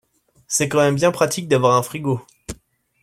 C'est 0.47 0.67
quand 0.67 0.79
même 0.79 0.95
bien 0.95 1.11
pratique 1.11 1.47
d'avoir 1.47 1.77
un 1.77 1.83
frigo. 1.83 2.25